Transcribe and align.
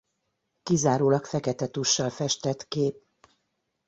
Kizárólag 0.63 1.25
fekete 1.25 1.67
tussal 1.69 2.09
festett 2.09 2.67
kép. 2.67 3.03